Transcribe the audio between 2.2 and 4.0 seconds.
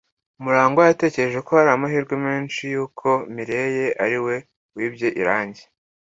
menshi yuko Mirelle